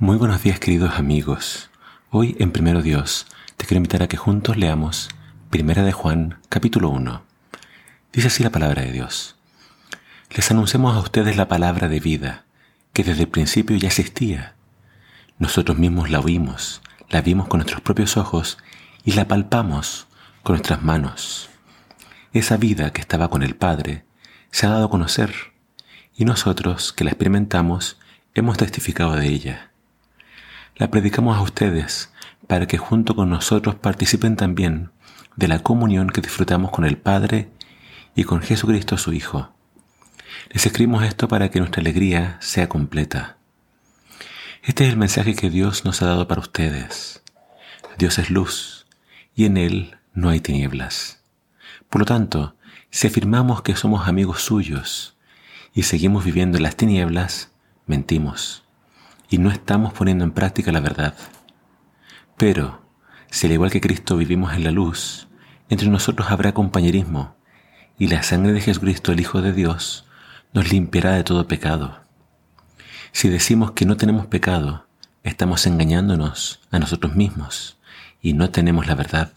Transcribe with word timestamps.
Muy 0.00 0.16
buenos 0.16 0.42
días 0.42 0.58
queridos 0.58 0.98
amigos. 0.98 1.70
Hoy 2.10 2.34
en 2.40 2.50
Primero 2.50 2.82
Dios 2.82 3.28
te 3.56 3.64
quiero 3.64 3.78
invitar 3.78 4.02
a 4.02 4.08
que 4.08 4.16
juntos 4.16 4.56
leamos 4.56 5.08
Primera 5.50 5.84
de 5.84 5.92
Juan 5.92 6.40
capítulo 6.48 6.88
1. 6.88 7.22
Dice 8.12 8.26
así 8.26 8.42
la 8.42 8.50
palabra 8.50 8.82
de 8.82 8.90
Dios. 8.90 9.36
Les 10.30 10.50
anunciamos 10.50 10.96
a 10.96 10.98
ustedes 10.98 11.36
la 11.36 11.46
palabra 11.46 11.86
de 11.88 12.00
vida, 12.00 12.44
que 12.92 13.04
desde 13.04 13.22
el 13.22 13.28
principio 13.28 13.76
ya 13.76 13.86
existía. 13.86 14.56
Nosotros 15.38 15.78
mismos 15.78 16.10
la 16.10 16.18
oímos, 16.18 16.82
la 17.08 17.22
vimos 17.22 17.46
con 17.46 17.58
nuestros 17.58 17.80
propios 17.80 18.16
ojos 18.16 18.58
y 19.04 19.12
la 19.12 19.28
palpamos 19.28 20.08
con 20.42 20.54
nuestras 20.54 20.82
manos. 20.82 21.50
Esa 22.32 22.56
vida 22.56 22.92
que 22.92 23.00
estaba 23.00 23.30
con 23.30 23.44
el 23.44 23.54
Padre 23.54 24.04
se 24.50 24.66
ha 24.66 24.70
dado 24.70 24.86
a 24.86 24.90
conocer 24.90 25.52
y 26.16 26.24
nosotros 26.24 26.92
que 26.92 27.04
la 27.04 27.10
experimentamos 27.10 27.96
hemos 28.34 28.56
testificado 28.56 29.14
de 29.14 29.28
ella. 29.28 29.70
La 30.76 30.90
predicamos 30.90 31.36
a 31.36 31.40
ustedes 31.40 32.12
para 32.48 32.66
que 32.66 32.78
junto 32.78 33.14
con 33.14 33.30
nosotros 33.30 33.76
participen 33.76 34.34
también 34.34 34.90
de 35.36 35.46
la 35.46 35.60
comunión 35.60 36.10
que 36.10 36.20
disfrutamos 36.20 36.72
con 36.72 36.84
el 36.84 36.98
Padre 36.98 37.48
y 38.16 38.24
con 38.24 38.40
Jesucristo 38.40 38.98
su 38.98 39.12
Hijo. 39.12 39.50
Les 40.50 40.66
escribimos 40.66 41.04
esto 41.04 41.28
para 41.28 41.48
que 41.52 41.60
nuestra 41.60 41.80
alegría 41.80 42.38
sea 42.40 42.68
completa. 42.68 43.36
Este 44.64 44.84
es 44.84 44.90
el 44.90 44.96
mensaje 44.96 45.36
que 45.36 45.48
Dios 45.48 45.84
nos 45.84 46.02
ha 46.02 46.06
dado 46.06 46.26
para 46.26 46.40
ustedes. 46.40 47.22
Dios 47.96 48.18
es 48.18 48.30
luz 48.30 48.86
y 49.36 49.44
en 49.44 49.56
Él 49.56 49.96
no 50.12 50.28
hay 50.28 50.40
tinieblas. 50.40 51.22
Por 51.88 52.00
lo 52.00 52.04
tanto, 52.04 52.56
si 52.90 53.06
afirmamos 53.06 53.62
que 53.62 53.76
somos 53.76 54.08
amigos 54.08 54.42
suyos 54.42 55.16
y 55.72 55.84
seguimos 55.84 56.24
viviendo 56.24 56.56
en 56.56 56.64
las 56.64 56.74
tinieblas, 56.74 57.52
mentimos 57.86 58.63
y 59.28 59.38
no 59.38 59.50
estamos 59.50 59.92
poniendo 59.92 60.24
en 60.24 60.32
práctica 60.32 60.72
la 60.72 60.80
verdad. 60.80 61.14
Pero, 62.36 62.82
si 63.30 63.46
al 63.46 63.52
igual 63.52 63.70
que 63.70 63.80
Cristo 63.80 64.16
vivimos 64.16 64.54
en 64.54 64.64
la 64.64 64.70
luz, 64.70 65.28
entre 65.68 65.88
nosotros 65.88 66.30
habrá 66.30 66.52
compañerismo, 66.52 67.36
y 67.98 68.08
la 68.08 68.22
sangre 68.22 68.52
de 68.52 68.60
Jesucristo, 68.60 69.12
el 69.12 69.20
Hijo 69.20 69.40
de 69.40 69.52
Dios, 69.52 70.06
nos 70.52 70.70
limpiará 70.70 71.12
de 71.12 71.24
todo 71.24 71.46
pecado. 71.46 72.00
Si 73.12 73.28
decimos 73.28 73.72
que 73.72 73.86
no 73.86 73.96
tenemos 73.96 74.26
pecado, 74.26 74.86
estamos 75.22 75.66
engañándonos 75.66 76.60
a 76.70 76.78
nosotros 76.78 77.14
mismos 77.14 77.78
y 78.20 78.32
no 78.32 78.50
tenemos 78.50 78.86
la 78.86 78.94
verdad. 78.94 79.32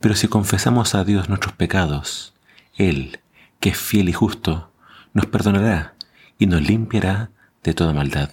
Pero 0.00 0.14
si 0.14 0.28
confesamos 0.28 0.94
a 0.94 1.04
Dios 1.04 1.28
nuestros 1.28 1.54
pecados, 1.54 2.34
Él, 2.76 3.20
que 3.58 3.70
es 3.70 3.78
fiel 3.78 4.08
y 4.08 4.12
justo, 4.12 4.72
nos 5.12 5.26
perdonará 5.26 5.94
y 6.38 6.46
nos 6.46 6.62
limpiará 6.62 7.30
de 7.64 7.74
toda 7.74 7.92
maldad. 7.92 8.30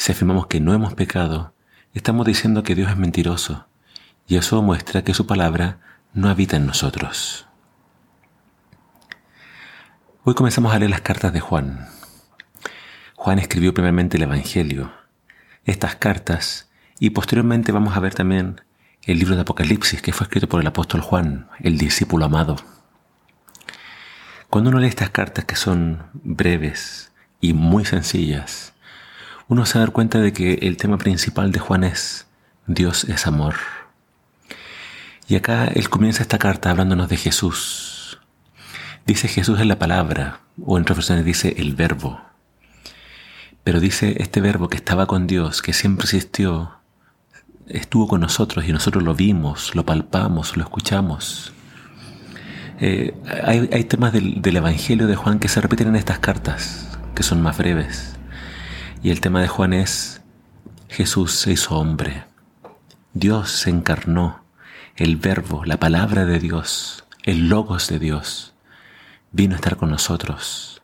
Si 0.00 0.12
afirmamos 0.12 0.46
que 0.46 0.60
no 0.60 0.72
hemos 0.72 0.94
pecado, 0.94 1.52
estamos 1.92 2.24
diciendo 2.24 2.62
que 2.62 2.74
Dios 2.74 2.90
es 2.90 2.96
mentiroso, 2.96 3.66
y 4.26 4.36
eso 4.36 4.62
muestra 4.62 5.04
que 5.04 5.12
su 5.12 5.26
palabra 5.26 5.78
no 6.14 6.30
habita 6.30 6.56
en 6.56 6.64
nosotros. 6.64 7.46
Hoy 10.24 10.32
comenzamos 10.32 10.72
a 10.72 10.78
leer 10.78 10.90
las 10.90 11.02
cartas 11.02 11.34
de 11.34 11.40
Juan. 11.40 11.86
Juan 13.14 13.38
escribió 13.38 13.74
primeramente 13.74 14.16
el 14.16 14.22
Evangelio, 14.22 14.90
estas 15.66 15.96
cartas, 15.96 16.70
y 16.98 17.10
posteriormente 17.10 17.70
vamos 17.70 17.94
a 17.94 18.00
ver 18.00 18.14
también 18.14 18.62
el 19.02 19.18
libro 19.18 19.34
de 19.34 19.42
Apocalipsis 19.42 20.00
que 20.00 20.14
fue 20.14 20.24
escrito 20.24 20.48
por 20.48 20.62
el 20.62 20.66
apóstol 20.66 21.02
Juan, 21.02 21.50
el 21.58 21.76
discípulo 21.76 22.24
amado. 22.24 22.56
Cuando 24.48 24.70
uno 24.70 24.78
lee 24.78 24.88
estas 24.88 25.10
cartas 25.10 25.44
que 25.44 25.56
son 25.56 26.06
breves 26.14 27.12
y 27.38 27.52
muy 27.52 27.84
sencillas, 27.84 28.72
uno 29.50 29.66
se 29.66 29.80
da 29.80 29.86
cuenta 29.88 30.20
de 30.20 30.32
que 30.32 30.60
el 30.62 30.76
tema 30.76 30.96
principal 30.96 31.50
de 31.50 31.58
Juan 31.58 31.82
es 31.82 32.28
Dios 32.68 33.02
es 33.02 33.26
amor. 33.26 33.56
Y 35.26 35.34
acá 35.34 35.66
él 35.66 35.90
comienza 35.90 36.22
esta 36.22 36.38
carta 36.38 36.70
hablándonos 36.70 37.08
de 37.08 37.16
Jesús. 37.16 38.20
Dice 39.06 39.26
Jesús 39.26 39.58
en 39.58 39.66
la 39.66 39.76
palabra, 39.76 40.38
o 40.64 40.78
en 40.78 40.82
otras 40.82 41.24
dice 41.24 41.56
el 41.58 41.74
verbo. 41.74 42.20
Pero 43.64 43.80
dice 43.80 44.22
este 44.22 44.40
verbo 44.40 44.68
que 44.68 44.76
estaba 44.76 45.06
con 45.06 45.26
Dios, 45.26 45.62
que 45.62 45.72
siempre 45.72 46.04
existió, 46.04 46.78
estuvo 47.66 48.06
con 48.06 48.20
nosotros 48.20 48.64
y 48.68 48.72
nosotros 48.72 49.02
lo 49.02 49.16
vimos, 49.16 49.74
lo 49.74 49.84
palpamos, 49.84 50.56
lo 50.56 50.62
escuchamos. 50.62 51.52
Eh, 52.78 53.16
hay, 53.44 53.82
temas 53.82 54.12
del 54.12 54.56
Evangelio 54.56 55.08
de 55.08 55.16
Juan 55.16 55.40
que 55.40 55.48
se 55.48 55.60
repiten 55.60 55.88
en 55.88 55.96
estas 55.96 56.20
cartas, 56.20 56.96
que 57.16 57.24
son 57.24 57.42
más 57.42 57.58
breves. 57.58 58.19
Y 59.02 59.10
el 59.10 59.22
tema 59.22 59.40
de 59.40 59.48
Juan 59.48 59.72
es, 59.72 60.20
Jesús 60.88 61.32
se 61.32 61.52
hizo 61.52 61.76
hombre, 61.76 62.24
Dios 63.14 63.50
se 63.50 63.70
encarnó, 63.70 64.44
el 64.96 65.16
verbo, 65.16 65.64
la 65.64 65.78
palabra 65.78 66.26
de 66.26 66.38
Dios, 66.38 67.04
el 67.22 67.48
logos 67.48 67.88
de 67.88 67.98
Dios, 67.98 68.52
vino 69.32 69.54
a 69.54 69.56
estar 69.56 69.78
con 69.78 69.88
nosotros. 69.88 70.82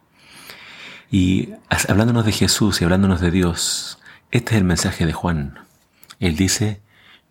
Y 1.11 1.51
hablándonos 1.89 2.25
de 2.25 2.33
Jesús 2.33 2.81
y 2.81 2.85
hablándonos 2.85 3.21
de 3.21 3.31
Dios, 3.31 3.99
este 4.31 4.53
es 4.55 4.59
el 4.59 4.65
mensaje 4.65 5.05
de 5.05 5.13
Juan. 5.13 5.59
Él 6.19 6.37
dice, 6.37 6.81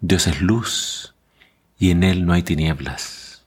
Dios 0.02 0.28
es 0.28 0.40
luz 0.40 1.16
y 1.80 1.90
en 1.90 2.04
Él 2.04 2.28
no 2.28 2.34
hay 2.34 2.44
tinieblas. 2.44 3.44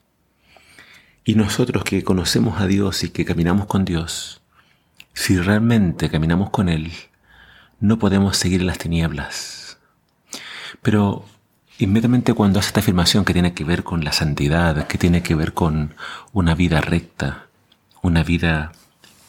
Y 1.23 1.35
nosotros 1.35 1.85
que 1.85 2.03
conocemos 2.03 2.59
a 2.59 2.67
Dios 2.67 3.05
y 3.05 3.11
que 3.11 3.23
caminamos 3.23 3.65
con 3.67 3.85
Dios, 3.85 4.41
si 5.13 5.37
realmente 5.37 6.09
caminamos 6.09 6.49
con 6.49 6.67
Él, 6.67 6.91
no 7.79 7.99
podemos 7.99 8.37
seguir 8.37 8.61
las 8.63 8.77
tinieblas. 8.77 9.77
Pero 10.81 11.25
inmediatamente 11.77 12.33
cuando 12.33 12.59
hace 12.59 12.69
esta 12.69 12.81
afirmación 12.81 13.25
que 13.25 13.33
tiene 13.33 13.53
que 13.53 13.63
ver 13.63 13.83
con 13.83 14.03
la 14.03 14.11
santidad, 14.11 14.87
que 14.87 14.97
tiene 14.97 15.23
que 15.23 15.35
ver 15.35 15.53
con 15.53 15.95
una 16.33 16.55
vida 16.55 16.81
recta, 16.81 17.47
una 18.01 18.23
vida, 18.23 18.71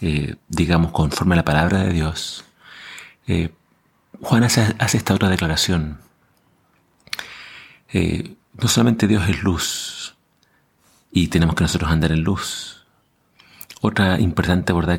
eh, 0.01 0.37
digamos, 0.49 0.93
conforme 0.93 1.35
a 1.35 1.37
la 1.37 1.45
palabra 1.45 1.81
de 1.81 1.93
Dios, 1.93 2.45
eh, 3.27 3.51
Juan 4.21 4.45
hace, 4.45 4.75
esta 4.79 5.15
otra 5.15 5.29
declaración. 5.29 5.99
Eh, 7.93 8.35
no 8.55 8.69
solamente 8.69 9.07
Dios 9.07 9.29
es 9.29 9.43
luz 9.43 10.15
y 11.11 11.29
tenemos 11.29 11.55
que 11.55 11.65
nosotros 11.65 11.91
andar 11.91 12.13
en 12.13 12.23
luz. 12.23 12.80
Otra 13.83 14.21
importante 14.21 14.75
verdad 14.75 14.99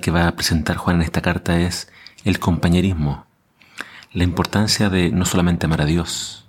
que, 0.00 0.10
va 0.10 0.26
a 0.26 0.36
presentar 0.36 0.78
Juan 0.78 0.96
en 0.96 1.02
esta 1.02 1.20
carta 1.20 1.60
es 1.60 1.92
el 2.24 2.38
compañerismo, 2.38 3.26
la 4.14 4.24
importancia 4.24 4.88
de 4.88 5.10
no 5.10 5.26
solamente 5.26 5.66
amar 5.66 5.82
a 5.82 5.84
Dios 5.84 6.48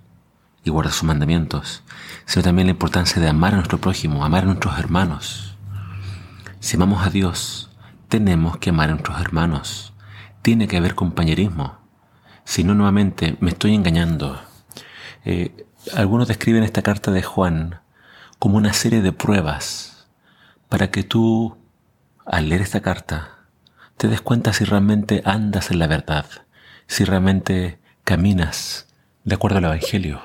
y 0.63 0.69
guardar 0.69 0.93
sus 0.93 1.03
mandamientos, 1.03 1.83
sino 2.25 2.41
también 2.41 2.67
la 2.67 2.71
importancia 2.71 3.21
de 3.21 3.27
amar 3.27 3.51
a 3.51 3.57
nuestro 3.57 3.79
prójimo, 3.79 4.23
amar 4.23 4.43
a 4.43 4.45
nuestros 4.45 4.79
hermanos. 4.79 5.57
Si 6.61 6.77
amamos 6.77 7.05
a 7.05 7.09
Dios, 7.09 7.69
tenemos 8.07 8.57
que 8.59 8.69
amar 8.69 8.87
a 8.87 8.93
nuestros 8.93 9.19
hermanos. 9.19 9.93
Tiene 10.43 10.69
que 10.69 10.77
haber 10.77 10.95
compañerismo. 10.95 11.79
Si 12.45 12.63
no, 12.63 12.75
nuevamente 12.75 13.35
me 13.41 13.49
estoy 13.49 13.75
engañando. 13.75 14.41
Eh, 15.25 15.65
algunos 15.93 16.29
describen 16.29 16.63
esta 16.63 16.81
carta 16.81 17.11
de 17.11 17.23
Juan 17.23 17.81
como 18.39 18.55
una 18.55 18.71
serie 18.71 19.01
de 19.01 19.11
pruebas 19.11 19.96
para 20.69 20.91
que 20.91 21.03
tú, 21.03 21.57
al 22.25 22.49
leer 22.49 22.61
esta 22.61 22.81
carta, 22.81 23.37
te 23.97 24.07
des 24.07 24.21
cuenta 24.21 24.53
si 24.53 24.63
realmente 24.63 25.21
andas 25.25 25.71
en 25.71 25.79
la 25.79 25.87
verdad, 25.87 26.25
si 26.87 27.03
realmente 27.03 27.79
caminas 28.03 28.87
de 29.23 29.35
acuerdo 29.35 29.57
al 29.57 29.65
Evangelio. 29.65 30.21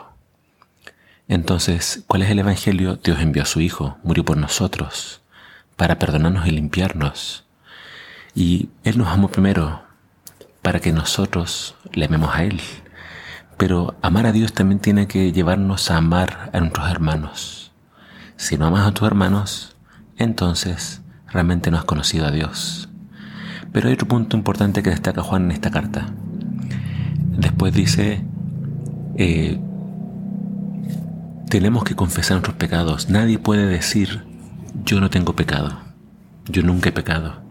Entonces, 1.29 2.05
¿cuál 2.07 2.23
es 2.23 2.31
el 2.31 2.41
Evangelio? 2.41 2.97
Dios 2.97 3.21
envió 3.21 3.43
a 3.43 3.47
su 3.47 3.61
Hijo, 3.61 3.99
murió 4.03 4.25
por 4.25 4.37
nosotros, 4.37 5.23
para 5.77 5.99
perdonarnos 5.99 6.47
y 6.47 6.51
limpiarnos. 6.51 7.45
Y 8.35 8.69
Él 8.85 8.99
nos 8.99 9.09
amó 9.09 9.29
primero 9.29 9.83
para 10.61 10.81
que 10.81 10.93
nosotros 10.93 11.75
le 11.93 12.05
amemos 12.05 12.35
a 12.35 12.45
Él. 12.45 12.61
Pero 13.57 13.97
amar 14.03 14.27
a 14.27 14.33
Dios 14.33 14.53
también 14.53 14.81
tiene 14.81 15.07
que 15.07 15.33
llevarnos 15.33 15.91
a 15.91 15.97
amar 15.97 16.51
a 16.53 16.61
nuestros 16.61 16.91
hermanos. 16.91 17.73
Si 18.37 18.57
no 18.57 18.67
amas 18.67 18.87
a 18.87 18.93
tus 18.93 19.07
hermanos, 19.07 19.72
entonces 20.17 21.03
realmente 21.29 21.71
no 21.71 21.79
has 21.79 21.85
conocido 21.85 22.27
a 22.27 22.31
Dios. 22.31 22.89
Pero 23.73 23.89
hay 23.89 23.95
otro 23.95 24.09
punto 24.09 24.37
importante 24.37 24.83
que 24.83 24.91
destaca 24.91 25.23
Juan 25.23 25.45
en 25.47 25.53
esta 25.53 25.71
carta. 25.71 26.07
Después 27.39 27.73
dice, 27.73 28.23
eh, 29.17 29.59
tenemos 31.49 31.85
que 31.85 31.95
confesar 31.95 32.37
nuestros 32.37 32.57
pecados. 32.57 33.09
Nadie 33.09 33.39
puede 33.39 33.67
decir, 33.67 34.25
yo 34.85 35.01
no 35.01 35.11
tengo 35.11 35.35
pecado, 35.35 35.79
yo 36.47 36.63
nunca 36.63 36.91
he 36.91 36.93
pecado. 36.93 37.43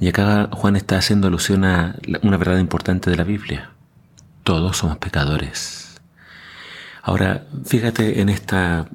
Y 0.00 0.08
acá 0.08 0.48
Juan 0.52 0.76
está 0.76 0.96
haciendo 0.96 1.28
alusión 1.28 1.64
a 1.64 1.96
una 2.22 2.38
verdad 2.38 2.58
importante 2.58 3.10
de 3.10 3.16
la 3.16 3.24
Biblia. 3.24 3.70
Todos 4.44 4.78
somos 4.78 4.96
pecadores. 4.96 5.89
Ahora, 7.02 7.46
fíjate 7.64 8.20
en 8.20 8.28
esta, 8.28 8.88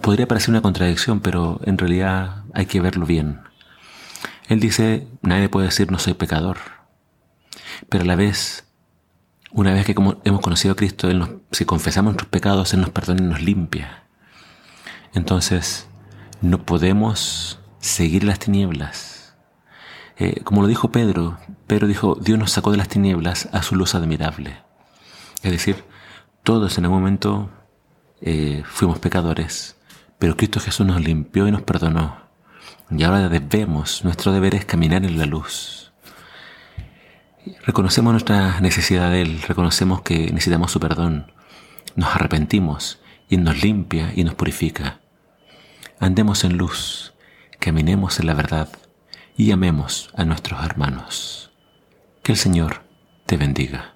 podría 0.00 0.26
parecer 0.26 0.50
una 0.50 0.62
contradicción, 0.62 1.20
pero 1.20 1.60
en 1.64 1.78
realidad 1.78 2.44
hay 2.52 2.66
que 2.66 2.80
verlo 2.80 3.06
bien. 3.06 3.40
Él 4.48 4.60
dice, 4.60 5.06
nadie 5.22 5.48
puede 5.48 5.66
decir 5.66 5.90
no 5.90 5.98
soy 5.98 6.14
pecador. 6.14 6.58
Pero 7.88 8.04
a 8.04 8.06
la 8.06 8.16
vez, 8.16 8.64
una 9.52 9.72
vez 9.72 9.86
que 9.86 9.92
hemos 9.92 10.40
conocido 10.40 10.72
a 10.72 10.76
Cristo, 10.76 11.08
Él 11.10 11.20
nos, 11.20 11.30
si 11.52 11.64
confesamos 11.64 12.12
nuestros 12.12 12.30
pecados, 12.30 12.74
Él 12.74 12.80
nos 12.80 12.90
perdona 12.90 13.22
y 13.22 13.26
nos 13.26 13.42
limpia. 13.42 14.04
Entonces, 15.14 15.86
no 16.40 16.64
podemos 16.64 17.60
seguir 17.78 18.24
las 18.24 18.40
tinieblas. 18.40 19.34
Eh, 20.18 20.42
como 20.42 20.62
lo 20.62 20.68
dijo 20.68 20.90
Pedro, 20.90 21.38
Pedro 21.66 21.86
dijo, 21.86 22.16
Dios 22.20 22.38
nos 22.38 22.52
sacó 22.52 22.70
de 22.70 22.76
las 22.76 22.88
tinieblas 22.88 23.48
a 23.52 23.62
su 23.62 23.76
luz 23.76 23.94
admirable. 23.94 24.58
Es 25.42 25.52
decir, 25.52 25.84
todos 26.42 26.76
en 26.78 26.84
algún 26.84 27.00
momento 27.00 27.50
eh, 28.20 28.62
fuimos 28.66 28.98
pecadores, 28.98 29.76
pero 30.18 30.36
Cristo 30.36 30.60
Jesús 30.60 30.86
nos 30.86 31.00
limpió 31.00 31.46
y 31.46 31.52
nos 31.52 31.62
perdonó. 31.62 32.16
Y 32.90 33.02
ahora 33.04 33.28
debemos, 33.28 34.04
nuestro 34.04 34.32
deber 34.32 34.54
es 34.54 34.64
caminar 34.64 35.04
en 35.04 35.18
la 35.18 35.26
luz. 35.26 35.92
Reconocemos 37.64 38.12
nuestra 38.12 38.60
necesidad 38.60 39.10
de 39.10 39.22
Él, 39.22 39.42
reconocemos 39.42 40.02
que 40.02 40.32
necesitamos 40.32 40.70
su 40.72 40.80
perdón, 40.80 41.32
nos 41.96 42.14
arrepentimos 42.14 43.00
y 43.28 43.36
nos 43.36 43.62
limpia 43.62 44.12
y 44.14 44.24
nos 44.24 44.34
purifica. 44.34 45.00
Andemos 45.98 46.44
en 46.44 46.58
luz, 46.58 47.14
caminemos 47.58 48.20
en 48.20 48.26
la 48.26 48.34
verdad 48.34 48.68
y 49.36 49.52
amemos 49.52 50.10
a 50.16 50.24
nuestros 50.24 50.64
hermanos. 50.64 51.50
Que 52.22 52.32
el 52.32 52.38
Señor 52.38 52.82
te 53.26 53.36
bendiga. 53.36 53.91